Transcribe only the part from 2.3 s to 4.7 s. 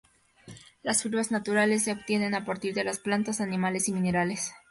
a partir de plantas, animales y minerales.